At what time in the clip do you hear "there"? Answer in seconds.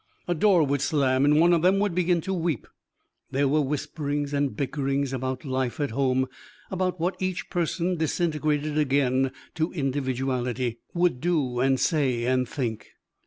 3.29-3.47